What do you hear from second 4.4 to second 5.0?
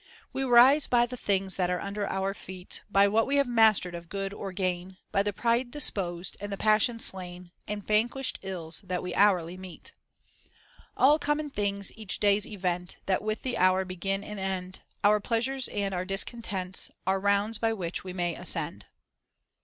gain;